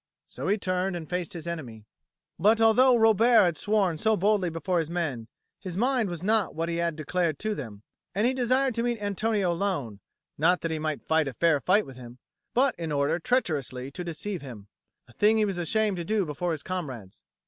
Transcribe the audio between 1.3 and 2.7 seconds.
his enemy. But